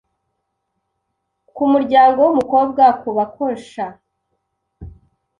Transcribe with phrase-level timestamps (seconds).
[1.55, 3.85] ku muryango w’umukobwa kubakosha,